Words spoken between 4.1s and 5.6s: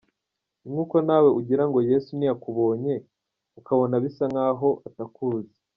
nk’aho atakuzi.